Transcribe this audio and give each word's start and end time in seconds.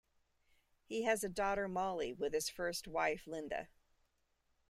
He 0.83 1.03
has 1.03 1.23
a 1.23 1.29
daughter, 1.29 1.67
Molly, 1.67 2.11
with 2.11 2.33
his 2.33 2.49
first 2.49 2.87
wife, 2.87 3.27
Linda. 3.27 3.67